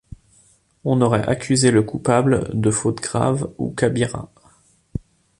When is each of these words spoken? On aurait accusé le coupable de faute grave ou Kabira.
On 0.83 0.99
aurait 1.01 1.27
accusé 1.27 1.69
le 1.69 1.83
coupable 1.83 2.49
de 2.59 2.71
faute 2.71 3.01
grave 3.01 3.53
ou 3.59 3.69
Kabira. 3.69 4.31